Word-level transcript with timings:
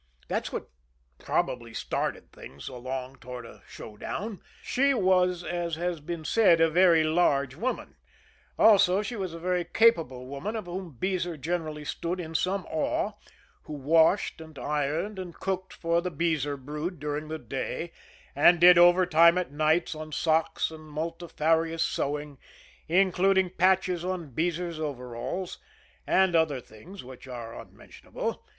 That's 0.27 0.51
what 0.51 0.67
probably 1.19 1.75
started 1.75 2.31
things 2.31 2.67
along 2.67 3.17
toward 3.17 3.45
a 3.45 3.61
showdown. 3.67 4.41
She 4.63 4.95
was, 4.95 5.43
as 5.43 5.75
has 5.75 5.99
been 5.99 6.25
said, 6.25 6.59
a 6.59 6.71
very 6.71 7.03
large 7.03 7.55
woman; 7.55 7.97
also 8.57 9.03
she 9.03 9.15
was 9.15 9.35
a 9.35 9.39
very 9.39 9.63
capable 9.63 10.25
woman 10.25 10.55
of 10.55 10.65
whom 10.65 10.93
Beezer 10.97 11.37
generally 11.37 11.85
stood 11.85 12.19
in 12.19 12.33
some 12.33 12.65
awe, 12.67 13.11
who 13.65 13.73
washed, 13.73 14.41
and 14.41 14.57
ironed, 14.57 15.19
and 15.19 15.35
cooked 15.35 15.71
for 15.71 16.01
the 16.01 16.09
Beezer 16.09 16.57
brood 16.57 16.99
during 16.99 17.27
the 17.27 17.37
day, 17.37 17.91
and 18.35 18.59
did 18.59 18.79
overtime 18.79 19.37
at 19.37 19.51
nights 19.51 19.93
on 19.93 20.11
socks 20.11 20.71
and 20.71 20.85
multifarious 20.89 21.83
sewing, 21.83 22.39
including 22.87 23.51
patches 23.51 24.03
on 24.03 24.31
Beezer's 24.31 24.79
overalls 24.79 25.59
and 26.07 26.35
other 26.35 26.59
things, 26.59 27.03
which 27.03 27.27
are 27.27 27.53
unmentionable. 27.53 28.43